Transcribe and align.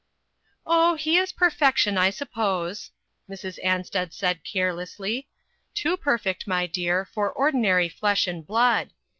"Oh, 0.65 0.95
he 0.95 1.19
is 1.19 1.31
perfection, 1.31 1.95
I 1.95 2.09
suppose," 2.09 2.89
Mrs. 3.29 3.59
Ansted 3.63 4.13
said 4.13 4.43
carelessly; 4.43 5.27
"too 5.75 5.95
perfect, 5.95 6.47
my 6.47 6.65
dear, 6.65 7.05
for 7.13 7.31
ordinary 7.31 7.87
flesh 7.87 8.25
and 8.25 8.43
blood. 8.43 8.93